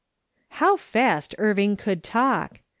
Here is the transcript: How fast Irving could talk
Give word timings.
How 0.49 0.77
fast 0.77 1.35
Irving 1.37 1.75
could 1.75 2.01
talk 2.03 2.61